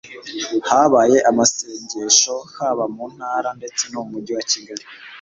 [0.69, 4.83] habaye amasengesho haba mu ntara ndetse n'umujyi wa kigali